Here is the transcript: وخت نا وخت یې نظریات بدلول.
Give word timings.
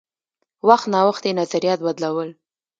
وخت 0.67 0.85
نا 0.93 0.99
وخت 1.09 1.23
یې 1.27 1.37
نظریات 1.41 1.79
بدلول. 1.85 2.29